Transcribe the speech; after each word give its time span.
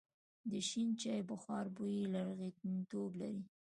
د 0.49 0.51
شین 0.67 0.89
چای 1.01 1.21
بخار 1.29 1.65
بوی 1.75 1.97
لرغونتوب 2.13 3.11
لري. 3.21 3.43